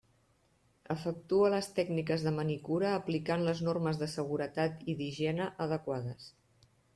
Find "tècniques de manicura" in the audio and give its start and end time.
1.79-2.93